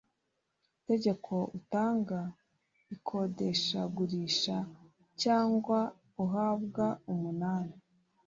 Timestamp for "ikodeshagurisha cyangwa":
2.95-5.79